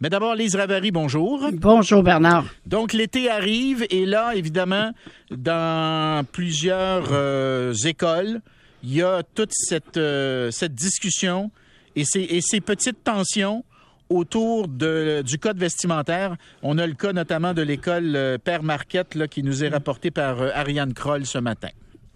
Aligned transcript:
Mais 0.00 0.10
d'abord, 0.10 0.34
Lise 0.34 0.56
Ravary, 0.56 0.90
bonjour. 0.90 1.48
Bonjour 1.52 2.02
Bernard. 2.02 2.44
Donc, 2.66 2.92
l'été 2.92 3.30
arrive 3.30 3.86
et 3.88 4.04
là, 4.04 4.34
évidemment, 4.34 4.92
dans 5.30 6.24
plusieurs 6.32 7.08
euh, 7.12 7.72
écoles, 7.72 8.40
il 8.82 8.94
y 8.94 9.02
a 9.02 9.22
toute 9.34 9.52
cette, 9.52 9.96
euh, 9.96 10.50
cette 10.50 10.74
discussion 10.74 11.50
et 11.94 12.04
ces, 12.04 12.20
et 12.20 12.42
ces 12.42 12.60
petites 12.60 13.02
tensions 13.04 13.64
autour 14.10 14.68
de, 14.68 15.22
du 15.22 15.38
code 15.38 15.58
vestimentaire. 15.58 16.36
On 16.62 16.76
a 16.76 16.86
le 16.86 16.94
cas 16.94 17.14
notamment 17.14 17.54
de 17.54 17.62
l'école 17.62 18.14
euh, 18.14 18.38
Père 18.38 18.62
Marquette 18.62 19.14
là, 19.14 19.28
qui 19.28 19.42
nous 19.42 19.64
est 19.64 19.68
rapporté 19.68 20.10
par 20.10 20.42
Ariane 20.54 20.92
Kroll 20.92 21.24
ce 21.24 21.38
matin. 21.38 21.70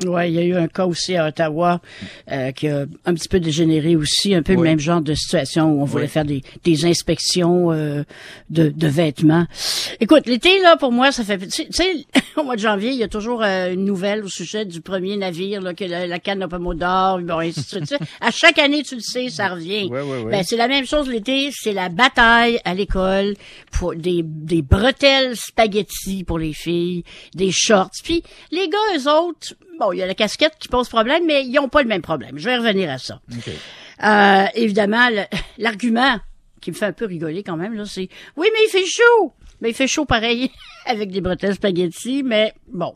Oui, 0.07 0.29
il 0.29 0.35
y 0.35 0.39
a 0.39 0.43
eu 0.45 0.55
un 0.55 0.69
cas 0.69 0.87
aussi 0.87 1.15
à 1.17 1.27
Ottawa 1.29 1.81
euh, 2.31 2.53
qui 2.53 2.69
a 2.69 2.87
un 3.05 3.15
petit 3.15 3.29
peu 3.29 3.39
dégénéré 3.41 3.97
aussi, 3.97 4.35
un 4.35 4.43
peu 4.43 4.53
le 4.55 4.61
Oui. 4.61 4.69
même 4.69 4.79
genre 4.81 5.01
de 5.03 5.15
situation 5.15 5.73
où 5.73 5.83
on 5.83 5.85
voulait 5.85 6.05
Oui. 6.05 6.11
faire 6.11 6.25
des, 6.25 6.43
des 6.65 6.85
inspections 6.87 7.71
euh, 7.73 8.03
de, 8.49 8.69
de 8.69 8.87
vêtements. 8.89 9.47
Écoute, 10.01 10.27
l'été, 10.27 10.61
là, 10.63 10.77
pour 10.77 10.93
moi, 10.93 11.13
ça 11.13 11.25
fait... 11.25 11.39
Tu 11.47 11.67
sais- 11.71 12.07
au 12.37 12.45
mois 12.45 12.57
de 12.57 12.61
janvier, 12.61 12.91
il 12.91 12.97
y 12.97 13.03
a 13.03 13.09
toujours 13.09 13.43
euh, 13.43 13.73
une 13.73 13.85
nouvelle 13.85 14.25
au 14.25 14.29
sujet 14.29 14.65
du 14.65 14.81
premier 14.81 15.17
navire, 15.17 15.61
là, 15.61 15.75
que 15.75 15.85
la, 15.85 16.07
la 16.07 16.19
canne 16.19 16.39
n'a 16.39 16.49
pas 16.49 16.59
mot 16.59 16.75
d'or, 16.75 17.21
bon, 17.21 17.39
ainsi 17.39 17.61
de 17.61 17.85
suite. 17.87 17.97
À 18.21 18.31
chaque 18.31 18.59
année, 18.59 18.83
tu 18.83 18.95
le 18.95 19.01
sais, 19.03 19.29
ça 19.29 19.49
revient. 19.49 19.89
Ouais. 19.91 20.01
Ben, 20.31 20.43
c'est 20.45 20.57
la 20.57 20.69
même 20.69 20.87
chose 20.87 21.09
l'été, 21.09 21.51
c'est 21.53 21.73
la 21.73 21.89
bataille 21.91 22.59
à 22.65 22.75
l'école 22.75 23.35
pour 23.73 23.95
des, 23.95 24.23
des 24.25 24.63
bretelles 24.63 25.37
spaghetti 25.37 26.25
pour 26.25 26.39
les 26.39 26.53
filles, 26.55 27.05
des 27.35 27.51
shorts. 27.53 27.91
Puis 28.03 28.23
les 28.51 28.69
gars, 28.69 28.79
eux 28.97 29.09
autres, 29.11 29.55
bon, 29.79 29.90
il 29.93 29.99
y 29.99 30.03
a 30.03 30.07
la 30.07 30.15
casquette 30.15 30.55
qui 30.59 30.69
pose 30.69 30.89
problème, 30.89 31.25
mais 31.27 31.45
ils 31.45 31.59
ont 31.59 31.69
pas 31.69 31.83
le 31.83 31.89
même 31.89 32.03
problème. 32.03 32.39
Je 32.39 32.45
vais 32.45 32.57
revenir 32.57 32.91
à 32.91 32.99
ça. 32.99 33.21
OK. 33.33 33.51
Euh, 34.03 34.45
évidemment, 34.55 35.09
l'argument 35.59 36.19
qui 36.61 36.71
me 36.71 36.77
fait 36.77 36.87
un 36.87 36.93
peu 36.93 37.07
rigoler 37.07 37.43
quand 37.43 37.57
même, 37.57 37.75
là, 37.75 37.85
c'est 37.87 38.09
oui, 38.37 38.49
mais 38.53 38.59
il 38.67 38.71
fait 38.71 38.85
chaud. 38.87 39.33
Mais 39.61 39.71
il 39.71 39.75
fait 39.75 39.87
chaud 39.89 40.05
pareil 40.07 40.51
avec 40.87 41.11
des 41.11 41.21
bretelles 41.21 41.55
spaghetti, 41.55 42.23
mais 42.23 42.55
bon. 42.69 42.95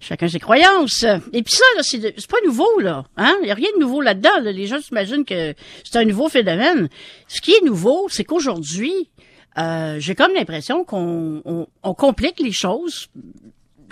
Chacun 0.00 0.28
ses 0.28 0.38
croyances. 0.40 1.04
Et 1.32 1.42
puis 1.42 1.52
ça, 1.54 1.64
là, 1.76 1.82
c'est, 1.82 1.98
de- 1.98 2.12
c'est 2.16 2.30
pas 2.30 2.38
nouveau, 2.44 2.78
là. 2.80 3.04
Hein? 3.16 3.36
Il 3.42 3.46
n'y 3.46 3.50
a 3.50 3.54
rien 3.54 3.68
de 3.74 3.80
nouveau 3.80 4.00
là-dedans. 4.00 4.40
là. 4.42 4.50
Les 4.52 4.66
gens 4.66 4.80
s'imaginent 4.80 5.24
que 5.24 5.54
c'est 5.84 5.98
un 5.98 6.04
nouveau 6.04 6.28
phénomène. 6.28 6.88
Ce 7.28 7.40
qui 7.40 7.52
est 7.52 7.62
nouveau, 7.64 8.08
c'est 8.08 8.24
qu'aujourd'hui, 8.24 9.10
euh, 9.58 9.96
j'ai 9.98 10.14
comme 10.14 10.32
l'impression 10.32 10.84
qu'on 10.84 11.42
on, 11.44 11.66
on 11.82 11.94
complique 11.94 12.40
les 12.40 12.52
choses, 12.52 13.08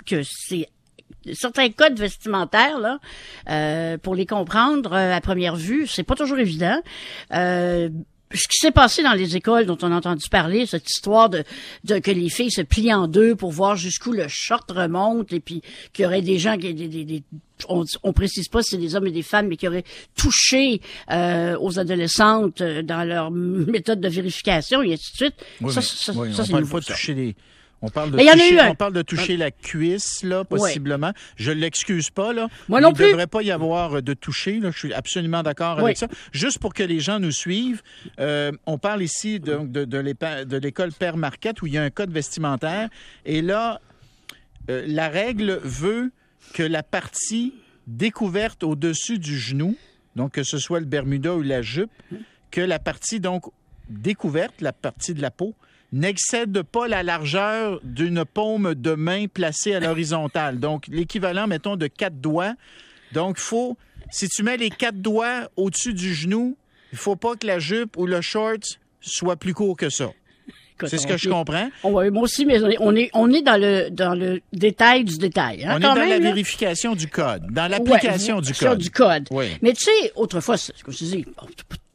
que 0.05 0.21
c'est 0.23 0.67
certains 1.33 1.69
codes 1.69 1.99
vestimentaires 1.99 2.79
là, 2.79 2.99
euh, 3.49 3.97
pour 3.97 4.15
les 4.15 4.25
comprendre 4.25 4.93
euh, 4.93 5.13
à 5.15 5.21
première 5.21 5.55
vue, 5.55 5.87
c'est 5.87 6.03
pas 6.03 6.15
toujours 6.15 6.39
évident. 6.39 6.81
Euh, 7.33 7.89
ce 8.31 8.47
qui 8.47 8.57
s'est 8.59 8.69
passé 8.71 9.01
dans 9.01 9.13
les 9.13 9.35
écoles 9.35 9.65
dont 9.65 9.77
on 9.81 9.91
a 9.91 9.95
entendu 9.95 10.29
parler, 10.29 10.67
cette 10.67 10.87
histoire 10.87 11.29
de, 11.29 11.43
de 11.85 11.97
que 11.97 12.11
les 12.11 12.29
filles 12.29 12.51
se 12.51 12.61
plient 12.61 12.93
en 12.93 13.07
deux 13.07 13.35
pour 13.35 13.51
voir 13.51 13.75
jusqu'où 13.75 14.11
le 14.11 14.27
short 14.27 14.69
remonte, 14.69 15.33
et 15.33 15.39
puis 15.39 15.63
qu'il 15.93 16.03
y 16.03 16.05
aurait 16.05 16.21
des 16.21 16.37
gens 16.37 16.55
qui 16.55 16.71
des, 16.75 16.87
des, 16.87 17.05
des- 17.05 17.23
on, 17.67 17.83
on 18.03 18.13
précise 18.13 18.47
pas 18.47 18.61
si 18.61 18.69
c'est 18.71 18.77
des 18.77 18.93
hommes 18.95 19.07
et 19.07 19.11
des 19.11 19.23
femmes, 19.23 19.47
mais 19.47 19.57
qui 19.57 19.67
auraient 19.67 19.83
touché 20.15 20.79
euh, 21.11 21.57
aux 21.59 21.79
adolescentes 21.79 22.61
euh, 22.61 22.83
dans 22.83 23.03
leur 23.03 23.31
méthode 23.31 23.99
de 23.99 24.09
vérification 24.09 24.83
et 24.83 24.93
ainsi 24.93 25.11
de 25.13 25.17
suite. 25.17 25.35
Oui, 25.61 25.73
ça, 25.73 25.79
mais- 25.79 25.85
ça, 25.87 26.11
oui, 26.15 26.33
ça, 26.35 26.41
on 26.43 26.45
c'est 26.45 26.51
parle 26.51 26.61
nouveau, 26.63 26.73
pas 26.75 26.79
de 26.81 26.85
ça. 26.85 26.93
toucher. 26.93 27.35
On 27.81 27.89
parle 27.89 28.11
de 28.11 28.17
Mais 28.17 28.23
il 28.23 28.27
y 28.27 28.29
en 28.29 28.33
a 28.33 28.35
toucher, 28.37 28.55
eu 28.55 28.59
un. 28.59 28.69
on 28.71 28.75
parle 28.75 28.93
de 28.93 29.01
toucher 29.01 29.37
la 29.37 29.51
cuisse, 29.51 30.23
là, 30.23 30.43
possiblement. 30.43 31.13
Je 31.37 31.51
l'excuse 31.51 32.09
pas, 32.09 32.33
là. 32.33 32.47
Moi 32.67 32.81
non 32.81 32.91
Il 32.93 33.01
ne 33.01 33.07
devrait 33.07 33.27
pas 33.27 33.41
y 33.41 33.51
avoir 33.51 34.01
de 34.01 34.13
toucher, 34.13 34.59
là. 34.59 34.71
Je 34.71 34.77
suis 34.79 34.93
absolument 34.93 35.43
d'accord 35.43 35.77
Oui. 35.77 35.83
avec 35.85 35.97
ça. 35.97 36.07
Juste 36.33 36.59
pour 36.59 36.73
que 36.73 36.83
les 36.83 36.99
gens 36.99 37.19
nous 37.19 37.31
suivent, 37.31 37.81
euh, 38.19 38.51
on 38.65 38.77
parle 38.77 39.01
ici 39.01 39.39
de 39.39 40.57
l'école 40.57 40.91
Père 40.91 41.15
Marquette 41.15 41.61
où 41.61 41.67
il 41.67 41.73
y 41.73 41.77
a 41.77 41.83
un 41.83 41.89
code 41.89 42.11
vestimentaire. 42.11 42.89
Et 43.25 43.41
là, 43.41 43.79
euh, 44.69 44.83
la 44.85 45.07
règle 45.07 45.59
veut 45.63 46.11
que 46.53 46.63
la 46.63 46.83
partie 46.83 47.53
découverte 47.87 48.63
au-dessus 48.63 49.19
du 49.19 49.37
genou, 49.37 49.77
donc 50.15 50.33
que 50.33 50.43
ce 50.43 50.57
soit 50.57 50.79
le 50.79 50.85
Bermuda 50.85 51.33
ou 51.33 51.41
la 51.41 51.61
jupe, 51.61 51.91
que 52.51 52.61
la 52.61 52.79
partie 52.79 53.19
donc 53.19 53.45
découverte, 53.89 54.61
la 54.61 54.73
partie 54.73 55.13
de 55.13 55.21
la 55.21 55.31
peau, 55.31 55.55
n'excède 55.91 56.61
pas 56.63 56.87
la 56.87 57.03
largeur 57.03 57.79
d'une 57.83 58.23
paume 58.25 58.75
de 58.75 58.93
main 58.93 59.25
placée 59.27 59.73
à 59.75 59.79
l'horizontale. 59.79 60.59
Donc, 60.59 60.85
l'équivalent, 60.87 61.47
mettons, 61.47 61.75
de 61.75 61.87
quatre 61.87 62.19
doigts. 62.21 62.53
Donc, 63.13 63.37
faut, 63.37 63.77
si 64.11 64.29
tu 64.29 64.43
mets 64.43 64.57
les 64.57 64.69
quatre 64.69 65.01
doigts 65.01 65.49
au-dessus 65.57 65.93
du 65.93 66.13
genou, 66.13 66.57
il 66.91 66.97
faut 66.97 67.15
pas 67.15 67.35
que 67.35 67.47
la 67.47 67.59
jupe 67.59 67.97
ou 67.97 68.05
le 68.05 68.21
short 68.21 68.61
soit 69.01 69.35
plus 69.35 69.53
court 69.53 69.77
que 69.77 69.89
ça. 69.89 70.09
C'est 70.85 70.97
ce 70.97 71.07
que 71.07 71.17
je 71.17 71.27
comprends. 71.29 71.69
on 71.83 71.91
va- 71.91 72.09
moi 72.09 72.23
aussi, 72.23 72.45
mais 72.45 72.57
on 72.79 72.95
est, 72.95 73.09
on 73.13 73.29
est, 73.33 73.41
dans 73.41 73.59
le 73.59 73.89
dans 73.89 74.13
le 74.15 74.39
détail 74.53 75.03
du 75.03 75.17
détail. 75.17 75.65
Hein, 75.65 75.73
On 75.73 75.77
est 75.77 75.79
dans 75.81 75.93
même, 75.93 76.07
la 76.09 76.19
là. 76.19 76.23
vérification 76.23 76.95
du 76.95 77.07
code, 77.07 77.43
dans 77.51 77.67
l'application 77.69 78.37
Ouais, 78.37 78.41
du 78.41 78.53
code. 78.53 78.77
du 78.77 78.89
code. 78.89 79.27
Oui. 79.31 79.47
Mais 79.61 79.73
tu 79.73 79.83
sais, 79.83 80.13
autrefois, 80.15 80.55
c'est 80.55 80.71
ce 80.77 80.83
que 80.85 80.93
je 80.93 80.97
dis, 80.99 81.25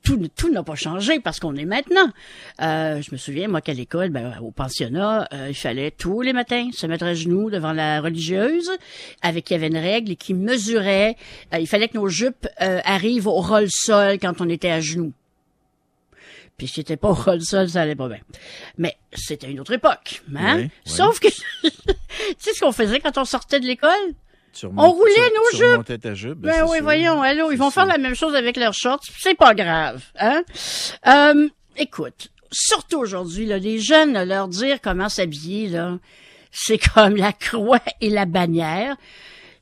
tout, 0.05 0.21
tout 0.37 0.53
n'a 0.53 0.63
pas 0.63 0.75
changé 0.77 1.19
parce 1.19 1.41
qu'on 1.41 1.57
est 1.57 1.65
maintenant. 1.65 2.09
Euh, 2.61 3.01
je 3.03 3.11
me 3.11 3.17
souviens, 3.17 3.49
moi, 3.49 3.61
qu'à 3.61 3.73
l'école, 3.73 4.11
ben, 4.11 4.39
au 4.43 4.51
pensionnat, 4.51 5.27
euh, 5.33 5.47
il 5.49 5.55
fallait 5.55 5.91
tous 5.91 6.21
les 6.21 6.33
matins 6.33 6.69
se 6.73 6.87
mettre 6.87 7.07
à 7.07 7.15
genoux 7.15 7.51
devant 7.51 7.73
la 7.73 8.01
religieuse, 8.01 8.71
avec 9.23 9.45
qui 9.47 9.55
il 9.55 9.57
y 9.57 9.59
avait 9.65 9.69
une 9.69 9.79
règle 9.83 10.13
et 10.13 10.17
qui 10.17 10.35
mesurait. 10.35 11.17
euh, 11.53 11.59
il 11.59 11.67
fallait 11.67 11.89
que 11.89 11.97
nos 11.97 12.09
jupes 12.09 12.47
euh, 12.61 12.81
arrivent 12.85 13.27
au 13.27 13.41
roll-sol 13.41 14.19
quand 14.21 14.41
on 14.41 14.49
était 14.49 14.71
à 14.71 14.81
genoux. 14.81 15.13
Puis 16.57 16.69
si 16.69 16.75
c'était 16.75 16.97
pas 16.97 17.09
au 17.09 17.15
roll-sol, 17.15 17.69
ça 17.69 17.83
allait 17.83 17.97
pas 17.97 18.09
bien. 18.09 18.21
Mais 18.79 18.97
c'était 19.13 19.51
une 19.51 19.59
autre 19.59 19.73
époque, 19.73 20.23
hein? 20.37 20.59
Oui, 20.59 20.63
oui. 20.65 20.71
Sauf 20.85 21.19
que, 21.19 21.29
tu 21.63 21.71
sais 22.39 22.55
ce 22.55 22.61
qu'on 22.61 22.71
faisait 22.73 23.01
quand 23.01 23.19
on 23.19 23.25
sortait 23.25 23.59
de 23.59 23.67
l'école? 23.67 23.91
Tu 24.55 24.67
On 24.67 24.91
roulait 24.91 25.31
nos 25.35 25.51
tu 25.51 25.57
jupes. 25.57 25.67
remontais 25.73 25.99
ta 25.99 26.15
jupe. 26.15 26.39
Ben 26.39 26.53
c'est 26.53 26.63
oui, 26.63 26.77
sûr. 26.77 26.83
voyons, 26.85 27.23
allô, 27.23 27.51
ils 27.51 27.59
vont 27.59 27.71
faire 27.71 27.87
la 27.87 27.99
même 27.99 28.15
chose 28.15 28.35
avec 28.35 28.57
leurs 28.57 28.75
shorts, 28.75 29.01
c'est 29.19 29.35
pas 29.35 29.55
grave, 29.55 30.03
hein? 30.19 30.43
Euh, 31.07 31.49
écoute, 31.77 32.29
surtout 32.53 32.99
aujourd'hui, 32.99 33.47
là, 33.47 33.59
les 33.59 33.81
jeunes, 33.81 34.23
leur 34.25 34.49
dire 34.49 34.79
comment 34.81 35.09
s'habiller, 35.09 35.69
là, 35.69 35.99
c'est 36.53 36.79
comme 36.95 37.17
la 37.17 37.33
croix 37.33 37.81
et 38.01 38.11
la 38.11 38.27
bannière. 38.27 38.97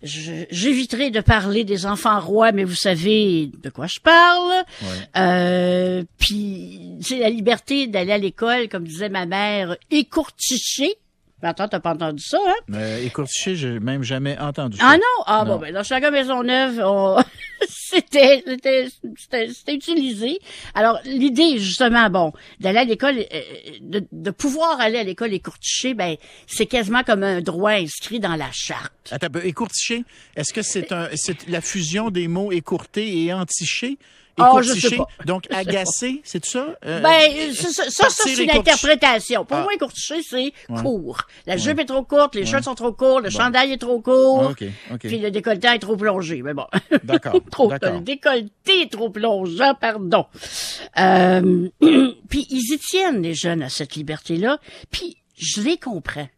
J'éviterai 0.04 1.10
de 1.10 1.20
parler 1.20 1.62
des 1.62 1.86
enfants 1.86 2.18
rois, 2.18 2.50
mais 2.50 2.64
vous 2.64 2.74
savez 2.74 3.50
de 3.62 3.70
quoi 3.70 3.86
je 3.86 4.00
parle. 4.00 4.64
Ouais. 4.82 4.88
Euh, 5.16 6.02
puis, 6.18 6.80
c'est 7.00 7.18
la 7.18 7.30
liberté 7.30 7.86
d'aller 7.86 8.10
à 8.10 8.18
l'école, 8.18 8.68
comme 8.68 8.82
disait 8.84 9.08
ma 9.08 9.26
mère, 9.26 9.76
écourticher. 9.92 10.96
Mais 11.42 11.48
attends, 11.48 11.66
t'as 11.68 11.80
pas 11.80 11.92
entendu 11.94 12.22
ça, 12.22 12.38
hein? 12.46 12.54
Euh, 12.74 13.04
écourtiché, 13.04 13.56
j'ai 13.56 13.80
même 13.80 14.02
jamais 14.02 14.38
entendu 14.38 14.76
ça. 14.78 14.84
Ah 14.86 14.96
non? 14.96 15.24
Ah 15.26 15.44
Non. 15.44 15.54
bon, 15.54 15.58
ben 15.60 15.74
dans 15.74 15.82
chaque 15.82 16.04
Maisonneuve, 16.10 16.80
on... 16.84 17.16
c'était, 17.68 18.42
c'était, 18.46 18.88
c'était, 19.18 19.48
c'était 19.48 19.74
utilisé. 19.74 20.38
Alors, 20.74 20.98
l'idée, 21.04 21.58
justement, 21.58 22.08
bon, 22.10 22.32
d'aller 22.60 22.78
à 22.78 22.84
l'école, 22.84 23.18
euh, 23.18 23.40
de, 23.80 24.06
de 24.12 24.30
pouvoir 24.30 24.80
aller 24.80 24.98
à 24.98 25.04
l'école 25.04 25.32
écourtiché, 25.32 25.94
ben, 25.94 26.16
c'est 26.46 26.66
quasiment 26.66 27.02
comme 27.02 27.22
un 27.22 27.40
droit 27.40 27.72
inscrit 27.72 28.20
dans 28.20 28.36
la 28.36 28.50
charte. 28.52 28.92
Attends, 29.10 29.40
écourtiché, 29.42 30.04
est-ce 30.36 30.52
que 30.52 30.62
c'est 30.62 30.92
un, 30.92 31.08
c'est 31.14 31.48
la 31.48 31.60
fusion 31.60 32.10
des 32.10 32.28
mots 32.28 32.52
écourté 32.52 33.24
et 33.24 33.32
entiché? 33.32 33.98
Sais 34.38 34.44
Écourtiché, 34.46 34.98
donc 35.26 35.46
agacé, 35.50 36.22
c'est 36.24 36.44
ça? 36.44 36.74
Euh, 36.86 37.00
Ben, 37.00 37.52
ça, 37.54 37.84
ça, 37.90 38.06
c'est 38.08 38.42
une 38.42 38.50
interprétation. 38.50 39.44
Pour 39.44 39.58
Ah. 39.58 39.62
moi, 39.64 39.74
écourtiché, 39.74 40.22
c'est 40.22 40.52
Ouais. 40.70 40.82
court. 40.82 41.22
La 41.46 41.58
jupe 41.58 41.78
est 41.78 41.84
trop 41.84 42.02
courte, 42.02 42.34
les 42.34 42.46
shorts 42.46 42.64
sont 42.64 42.74
trop 42.74 42.92
courts, 42.92 43.20
le 43.20 43.28
Bon. 43.28 43.38
chandail 43.38 43.72
est 43.72 43.78
trop 43.78 44.00
court, 44.00 44.44
ah, 44.46 44.50
OK, 44.52 44.64
OK. 44.92 44.98
puis 45.00 45.18
le 45.18 45.30
décolleté 45.30 45.68
est 45.68 45.78
trop 45.78 45.96
plongé. 45.96 46.40
Mais 46.42 46.54
bon. 46.54 46.64
D'accord. 47.04 47.34
Le 47.58 48.00
décolleté 48.00 48.82
est 48.82 48.90
trop 48.92 49.10
plongeant, 49.10 49.74
pardon. 49.74 50.24
Euh, 50.98 51.68
puis 52.30 52.46
ils 52.48 52.72
y 52.74 52.78
tiennent, 52.78 53.22
les 53.22 53.34
jeunes, 53.34 53.62
à 53.62 53.68
cette 53.68 53.96
liberté-là. 53.96 54.58
Puis 54.90 55.16
je 55.36 55.60
les 55.60 55.76
comprends. 55.76 56.28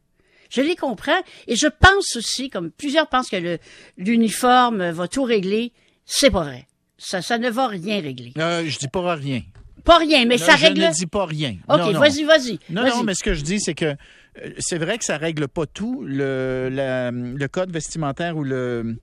Je 0.50 0.60
les 0.62 0.76
comprends. 0.76 1.20
Et 1.46 1.56
je 1.56 1.66
pense 1.68 2.16
aussi, 2.16 2.50
comme 2.50 2.70
plusieurs 2.70 3.08
pensent 3.08 3.28
que 3.30 3.58
l'uniforme 3.96 4.90
va 4.90 5.08
tout 5.08 5.22
régler, 5.24 5.72
c'est 6.06 6.30
pas 6.30 6.42
vrai. 6.44 6.66
Ça, 6.98 7.22
ça 7.22 7.38
ne 7.38 7.50
va 7.50 7.66
rien 7.68 8.00
régler. 8.00 8.32
Euh, 8.38 8.64
je 8.66 8.78
dis 8.78 8.88
pas 8.88 9.14
rien. 9.14 9.42
Pas 9.84 9.98
rien, 9.98 10.24
mais 10.24 10.36
Non, 10.36 10.44
ça 10.44 10.56
je 10.56 10.66
règle. 10.66 10.80
ne 10.80 10.92
dis 10.92 11.06
pas 11.06 11.26
rien. 11.26 11.56
OK, 11.68 11.92
vas-y, 11.94 12.24
vas-y. 12.24 12.58
Non, 12.70 12.86
non, 12.86 13.02
mais 13.02 13.14
ce 13.14 13.22
que 13.22 13.34
je 13.34 13.42
dis, 13.42 13.60
c'est 13.60 13.74
que 13.74 13.84
euh, 13.86 14.50
c'est 14.58 14.78
vrai 14.78 14.96
que 14.98 15.04
ça 15.04 15.18
règle 15.18 15.46
pas 15.48 15.66
tout, 15.66 16.02
le, 16.06 16.68
la- 16.72 17.10
le 17.10 17.48
code 17.48 17.70
vestimentaire 17.70 18.36
ou 18.36 18.44
le 18.44 18.96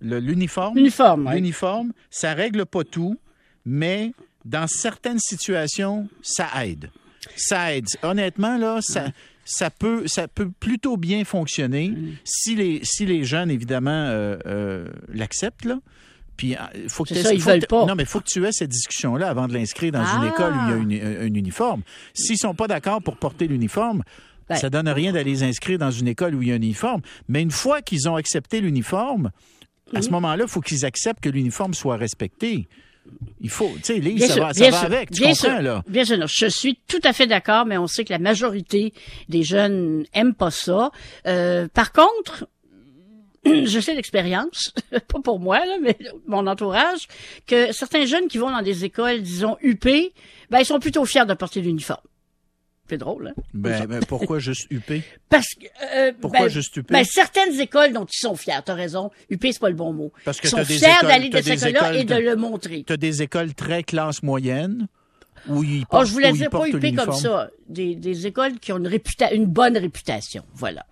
l'uniforme. 0.00 0.76
L'uniforme. 0.76 1.30
L'uniforme, 1.32 1.92
ça 2.10 2.34
règle 2.34 2.66
pas 2.66 2.82
tout, 2.82 3.18
mais 3.64 4.12
dans 4.44 4.66
certaines 4.66 5.20
situations, 5.20 6.08
ça 6.22 6.48
aide. 6.64 6.90
Ça 7.36 7.74
aide. 7.76 7.86
Honnêtement, 8.02 8.56
là, 8.56 8.78
ça, 8.80 9.10
ça, 9.44 9.70
peut, 9.70 10.08
ça 10.08 10.26
peut 10.26 10.50
plutôt 10.58 10.96
bien 10.96 11.24
fonctionner 11.24 11.94
si, 12.24 12.56
les, 12.56 12.80
si 12.82 13.06
les 13.06 13.22
jeunes, 13.22 13.50
évidemment, 13.50 13.90
euh, 14.08 14.36
euh, 14.46 14.88
l'acceptent. 15.12 15.68
Puis, 16.42 16.56
il 16.74 16.88
faut 16.88 17.04
que 17.04 17.14
ça, 17.14 17.32
ils 17.32 17.40
faut 17.40 17.50
veulent 17.50 17.66
pas. 17.68 17.86
Non, 17.86 17.94
mais 17.94 18.02
il 18.02 18.08
faut 18.08 18.18
que 18.18 18.26
tu 18.26 18.44
aies 18.44 18.50
cette 18.50 18.70
discussion-là 18.70 19.28
avant 19.28 19.46
de 19.46 19.52
l'inscrire 19.54 19.92
dans 19.92 20.00
une 20.02 20.24
Ah. 20.24 20.32
école 20.34 20.52
où 20.52 20.58
il 20.90 20.96
y 20.96 21.00
a 21.00 21.00
une- 21.06 21.16
un, 21.22 21.26
un 21.26 21.34
uniforme. 21.34 21.82
S'ils 22.14 22.36
sont 22.36 22.52
pas 22.56 22.66
d'accord 22.66 23.00
pour 23.00 23.16
porter 23.16 23.46
l'uniforme, 23.46 24.02
Ben. 24.48 24.56
ça 24.56 24.68
donne 24.68 24.88
rien 24.88 25.12
d'aller 25.12 25.30
les 25.30 25.42
inscrire 25.44 25.78
dans 25.78 25.92
une 25.92 26.08
école 26.08 26.34
où 26.34 26.42
il 26.42 26.48
y 26.48 26.50
a 26.50 26.54
un 26.54 26.56
uniforme. 26.56 27.00
Mais 27.28 27.42
une 27.42 27.52
fois 27.52 27.80
qu'ils 27.80 28.08
ont 28.08 28.16
accepté 28.16 28.60
l'uniforme, 28.60 29.30
à 29.94 29.98
Mhm. 29.98 30.02
ce 30.02 30.10
moment-là, 30.10 30.44
il 30.48 30.50
faut 30.50 30.60
qu'ils 30.60 30.84
acceptent 30.84 31.20
que 31.22 31.28
l'uniforme 31.28 31.74
soit 31.74 31.96
respecté. 31.96 32.66
Il 33.40 33.50
faut, 33.50 33.70
tu 33.76 33.82
sais, 33.84 33.98
Lise, 34.00 34.26
ça 34.26 34.34
sûr, 34.34 34.42
va, 34.46 34.52
ça 34.52 34.64
va 34.70 34.76
sûr, 34.78 34.86
avec, 34.86 35.10
tu 35.12 35.20
bien 35.22 35.30
comprends, 35.32 35.48
sûr, 35.54 35.62
là? 35.62 35.82
Bien 35.88 36.04
sûr, 36.04 36.18
non, 36.18 36.26
je 36.28 36.46
suis 36.46 36.80
tout 36.88 37.00
à 37.04 37.12
fait 37.12 37.26
d'accord, 37.28 37.66
mais 37.66 37.76
on 37.78 37.86
sait 37.86 38.04
que 38.04 38.12
la 38.12 38.18
majorité 38.20 38.92
des 39.28 39.42
jeunes 39.44 40.04
aiment 40.12 40.34
pas 40.34 40.50
ça. 40.50 40.90
Euh, 41.26 41.68
par 41.72 41.92
contre, 41.92 42.46
je 43.64 43.80
sais 43.80 43.94
d'expérience, 43.94 44.72
pas 44.90 45.20
pour 45.22 45.40
moi, 45.40 45.64
là, 45.64 45.76
mais 45.80 45.96
mon 46.26 46.46
entourage, 46.46 47.08
que 47.46 47.72
certains 47.72 48.06
jeunes 48.06 48.28
qui 48.28 48.38
vont 48.38 48.50
dans 48.50 48.62
des 48.62 48.84
écoles, 48.84 49.22
disons, 49.22 49.56
UP, 49.62 49.84
ben, 50.50 50.58
ils 50.60 50.64
sont 50.66 50.78
plutôt 50.78 51.04
fiers 51.04 51.26
de 51.26 51.34
porter 51.34 51.60
l'uniforme. 51.60 52.02
C'est 52.88 52.98
drôle, 52.98 53.28
hein? 53.28 53.42
Ben, 53.54 53.86
ben, 53.86 54.04
pourquoi 54.06 54.38
juste 54.38 54.66
UP? 54.70 54.92
Parce 55.30 55.46
que, 55.58 55.66
euh, 55.94 56.12
Pourquoi 56.20 56.40
ben, 56.40 56.48
juste 56.48 56.76
UP? 56.76 56.92
Ben, 56.92 57.04
certaines 57.04 57.58
écoles 57.58 57.92
dont 57.92 58.04
ils 58.04 58.20
sont 58.20 58.36
fiers, 58.36 58.60
t'as 58.64 58.74
raison. 58.74 59.10
UP, 59.30 59.40
c'est 59.42 59.58
pas 59.58 59.70
le 59.70 59.74
bon 59.76 59.92
mot. 59.94 60.12
Parce 60.24 60.40
que 60.40 60.46
ils 60.46 60.50
sont 60.50 60.56
t'as 60.58 60.64
fiers 60.64 60.78
d'aller 61.02 61.30
t'as 61.30 61.40
de 61.40 61.44
cette 61.46 61.62
école-là 61.70 61.94
et 61.94 62.04
de 62.04 62.14
de- 62.14 62.20
le 62.20 62.36
montrer. 62.36 62.84
Tu 62.86 62.92
as 62.92 62.96
des 62.98 63.22
écoles 63.22 63.54
très 63.54 63.82
classe 63.82 64.22
moyenne 64.22 64.88
où 65.48 65.64
ils 65.64 65.84
Oh, 65.90 66.04
je 66.04 66.12
voulais 66.12 66.32
dire 66.32 66.50
pas 66.50 66.68
UP 66.68 66.94
comme 66.94 67.12
ça. 67.14 67.50
Des, 67.68 67.94
des 67.94 68.26
écoles 68.26 68.58
qui 68.60 68.72
ont 68.72 68.78
une, 68.78 68.88
réputa 68.88 69.32
une 69.32 69.46
bonne 69.46 69.78
réputation. 69.78 70.44
Voilà. 70.52 70.84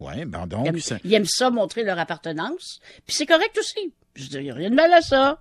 Oui, 0.00 0.24
ben 0.26 0.42
Ils 0.44 0.48
donc, 0.48 0.66
aiment, 0.66 0.78
ça- 0.80 0.98
ils 1.04 1.14
aiment 1.14 1.24
ça, 1.24 1.50
montrer 1.50 1.84
leur 1.84 1.98
appartenance. 1.98 2.80
Puis 3.06 3.14
c'est 3.16 3.26
correct 3.26 3.56
aussi. 3.58 3.92
Je 4.16 4.26
dis, 4.28 4.36
il 4.36 4.42
n'y 4.44 4.50
a 4.50 4.54
rien 4.54 4.70
de 4.70 4.74
mal 4.76 4.92
à 4.92 5.00
ça. 5.00 5.40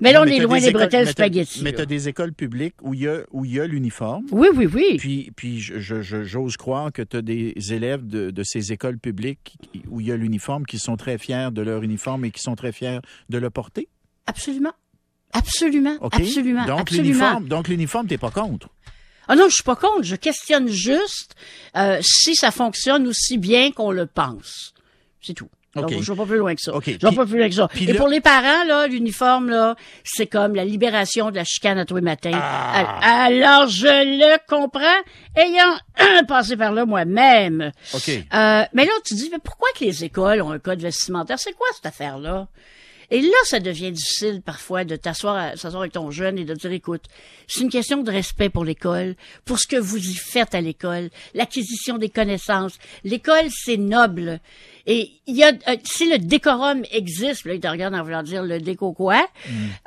Mais 0.00 0.12
là, 0.12 0.20
Non, 0.20 0.24
on 0.26 0.28
mais 0.28 0.36
est 0.36 0.40
loin 0.40 0.54
des 0.56 0.60
des 0.62 0.68
écoles- 0.68 0.80
bretelles 0.82 1.08
spaghetti. 1.08 1.62
Mais 1.64 1.72
tu 1.72 1.80
as 1.80 1.86
des 1.86 2.08
écoles 2.08 2.32
publiques 2.32 2.76
où 2.82 2.94
il 2.94 3.00
y 3.00 3.08
a, 3.08 3.22
où 3.32 3.44
il 3.44 3.52
y 3.52 3.60
a 3.60 3.66
l'uniforme. 3.66 4.26
Oui, 4.30 4.48
oui, 4.54 4.66
oui. 4.72 4.96
Puis, 4.98 5.32
puis 5.34 5.58
j'ose 5.60 6.56
croire 6.56 6.92
que 6.92 7.02
tu 7.02 7.16
as 7.16 7.22
des 7.22 7.54
élèves 7.72 8.06
de, 8.06 8.30
de 8.30 8.42
ces 8.44 8.72
écoles 8.72 8.98
publiques 8.98 9.56
où 9.88 10.00
il 10.00 10.06
y 10.06 10.12
a 10.12 10.16
l'uniforme 10.16 10.64
qui 10.64 10.78
sont 10.78 10.96
très 10.96 11.18
fiers 11.18 11.48
de 11.50 11.62
leur 11.62 11.82
uniforme 11.82 12.24
et 12.24 12.30
qui 12.30 12.40
sont 12.40 12.54
très 12.54 12.70
fiers 12.70 13.00
de 13.30 13.38
le 13.38 13.50
porter? 13.50 13.88
Absolument. 14.26 14.72
Absolument. 15.32 15.96
Absolument. 16.00 16.64
Donc, 16.66 16.92
l'uniforme, 16.92 17.48
donc, 17.48 17.66
l'uniforme, 17.66 18.06
t'es 18.06 18.18
pas 18.18 18.30
contre? 18.30 18.68
Ah 19.28 19.36
non, 19.36 19.48
je 19.48 19.54
suis 19.54 19.62
pas 19.62 19.76
contre. 19.76 20.02
Je 20.02 20.16
questionne 20.16 20.68
juste 20.68 21.34
euh, 21.76 21.98
si 22.02 22.34
ça 22.36 22.50
fonctionne 22.50 23.06
aussi 23.06 23.38
bien 23.38 23.70
qu'on 23.72 23.90
le 23.90 24.06
pense. 24.06 24.72
C'est 25.22 25.34
tout. 25.34 25.48
Donc, 25.74 25.90
je 25.90 26.12
vais 26.12 26.16
pas 26.16 26.24
plus 26.26 26.36
loin 26.38 26.54
que 26.54 26.60
ça. 26.60 26.72
OK. 26.72 26.84
Je 26.86 26.90
vais 26.92 26.98
Puis- 26.98 27.16
pas 27.16 27.26
plus 27.26 27.36
loin 27.38 27.48
que 27.48 27.54
ça. 27.56 27.68
Et 27.80 27.86
là- 27.86 27.94
pour 27.96 28.06
les 28.06 28.20
parents, 28.20 28.62
là, 28.64 28.86
l'uniforme, 28.86 29.50
là, 29.50 29.74
c'est 30.04 30.28
comme 30.28 30.54
la 30.54 30.64
libération 30.64 31.32
de 31.32 31.34
la 31.34 31.42
chicane 31.42 31.78
à 31.78 31.84
tous 31.84 31.96
les 31.96 32.00
matins. 32.00 32.30
Ah. 32.32 33.24
Al- 33.24 33.42
Alors, 33.42 33.66
je 33.68 33.86
le 33.88 34.38
comprends, 34.48 35.02
ayant 35.34 35.76
passé 36.28 36.56
par 36.56 36.70
là 36.70 36.84
moi-même. 36.86 37.72
OK. 37.92 38.08
Euh, 38.08 38.62
mais 38.72 38.84
là, 38.84 38.92
tu 39.04 39.14
dis, 39.14 39.28
mais 39.32 39.40
pourquoi 39.42 39.68
que 39.76 39.84
les 39.84 40.04
écoles 40.04 40.42
ont 40.42 40.52
un 40.52 40.60
code 40.60 40.80
vestimentaire? 40.80 41.40
C'est 41.40 41.54
quoi 41.54 41.66
cette 41.74 41.86
affaire-là? 41.86 42.46
Et 43.14 43.20
là, 43.20 43.36
ça 43.44 43.60
devient 43.60 43.92
difficile 43.92 44.42
parfois 44.42 44.82
de 44.82 44.96
t'asseoir 44.96 45.56
s'asseoir 45.56 45.82
avec 45.82 45.92
ton 45.92 46.10
jeune 46.10 46.36
et 46.36 46.44
de 46.44 46.52
dire, 46.52 46.72
écoute, 46.72 47.04
c'est 47.46 47.60
une 47.60 47.70
question 47.70 48.02
de 48.02 48.10
respect 48.10 48.48
pour 48.48 48.64
l'école, 48.64 49.14
pour 49.44 49.60
ce 49.60 49.68
que 49.68 49.76
vous 49.76 49.98
y 49.98 50.14
faites 50.14 50.52
à 50.52 50.60
l'école, 50.60 51.10
l'acquisition 51.32 51.96
des 51.96 52.08
connaissances. 52.08 52.76
L'école, 53.04 53.46
c'est 53.50 53.76
noble. 53.76 54.40
Et 54.88 55.12
il 55.28 55.36
y 55.36 55.44
a, 55.44 55.52
euh, 55.68 55.76
si 55.84 56.10
le 56.10 56.18
décorum 56.18 56.82
existe, 56.90 57.44
là, 57.44 57.54
il 57.54 57.60
te 57.60 57.68
regarde 57.68 57.94
en 57.94 58.02
voulant 58.02 58.24
dire 58.24 58.42
le 58.42 58.58
déco 58.58 58.92
quoi, 58.92 59.24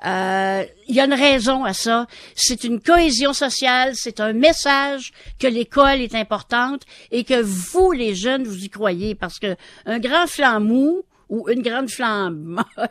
euh, 0.06 0.64
il 0.88 0.96
y 0.96 1.02
a 1.02 1.04
une 1.04 1.14
raison 1.14 1.66
à 1.66 1.74
ça. 1.74 2.08
C'est 2.34 2.64
une 2.64 2.80
cohésion 2.80 3.34
sociale, 3.34 3.92
c'est 3.96 4.22
un 4.22 4.32
message 4.32 5.12
que 5.38 5.48
l'école 5.48 6.00
est 6.00 6.16
importante 6.16 6.84
et 7.12 7.26
que 7.26 7.42
vous, 7.42 7.92
les 7.92 8.16
jeunes, 8.16 8.46
vous 8.46 8.64
y 8.64 8.70
croyez 8.70 9.16
parce 9.16 9.38
que 9.38 9.58
un 9.86 10.00
grand 10.00 10.28
flanc 10.28 10.62
mou 10.62 11.04
ou 11.30 11.50
une 11.50 11.62
grande 11.62 11.90
flambe 11.90 12.38
molle, 12.44 12.90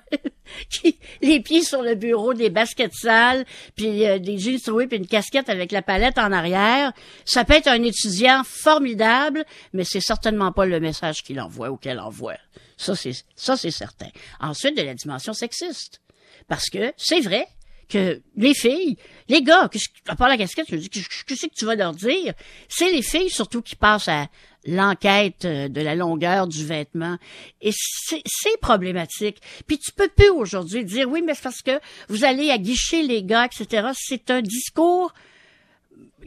qui 0.70 0.98
les 1.20 1.40
pieds 1.40 1.62
sur 1.62 1.82
le 1.82 1.94
bureau, 1.94 2.34
des 2.34 2.50
baskets 2.50 2.94
sales, 2.94 3.44
puis 3.74 4.06
euh, 4.06 4.18
des 4.18 4.38
jeans 4.38 4.60
troués, 4.60 4.86
puis 4.86 4.98
une 4.98 5.06
casquette 5.06 5.48
avec 5.48 5.72
la 5.72 5.82
palette 5.82 6.18
en 6.18 6.32
arrière, 6.32 6.92
ça 7.24 7.44
peut 7.44 7.54
être 7.54 7.68
un 7.68 7.82
étudiant 7.82 8.42
formidable, 8.44 9.44
mais 9.72 9.84
c'est 9.84 10.00
certainement 10.00 10.52
pas 10.52 10.66
le 10.66 10.80
message 10.80 11.22
qu'il 11.22 11.40
envoie 11.40 11.70
ou 11.70 11.76
qu'elle 11.76 12.00
envoie. 12.00 12.36
Ça, 12.76 12.94
c'est 12.94 13.12
ça, 13.34 13.56
c'est 13.56 13.70
certain. 13.70 14.08
Ensuite, 14.40 14.76
de 14.76 14.82
la 14.82 14.94
dimension 14.94 15.32
sexiste. 15.32 16.00
Parce 16.48 16.68
que 16.68 16.92
c'est 16.96 17.20
vrai 17.20 17.46
que 17.88 18.20
les 18.36 18.54
filles, 18.54 18.96
les 19.28 19.42
gars, 19.42 19.68
que- 19.68 19.78
à 20.08 20.16
part 20.16 20.28
la 20.28 20.36
casquette, 20.36 20.66
je 20.70 20.76
dis, 20.76 20.88
qu'est-ce 20.90 21.24
qu'est-ce 21.24 21.46
que 21.46 21.54
tu 21.54 21.64
vas 21.64 21.74
leur 21.74 21.92
dire? 21.92 22.34
C'est 22.68 22.90
les 22.92 23.02
filles 23.02 23.30
surtout 23.30 23.62
qui 23.62 23.76
passent 23.76 24.08
à 24.08 24.26
l'enquête 24.66 25.44
euh, 25.44 25.68
de 25.68 25.80
la 25.80 25.94
longueur 25.94 26.48
du 26.48 26.64
vêtement. 26.66 27.18
Et 27.60 27.70
c'est 27.72 28.22
c'est 28.26 28.58
problématique. 28.60 29.38
Puis 29.66 29.78
tu 29.78 29.92
peux 29.92 30.08
plus 30.08 30.30
aujourd'hui 30.30 30.84
dire, 30.84 31.08
oui, 31.08 31.22
mais 31.22 31.34
c'est 31.34 31.42
parce 31.42 31.62
que 31.62 31.78
vous 32.08 32.24
allez 32.24 32.50
aguicher 32.50 33.02
les 33.02 33.22
gars, 33.22 33.46
etc. 33.46 33.88
C'est 33.94 34.30
un 34.30 34.42
discours 34.42 35.12